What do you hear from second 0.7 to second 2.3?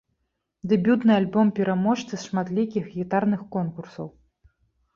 Дэбютны альбом пераможцы